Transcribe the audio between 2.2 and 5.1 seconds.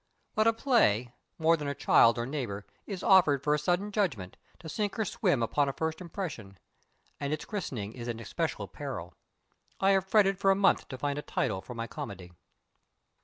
neighbor) is offered for a sudden judgment to sink or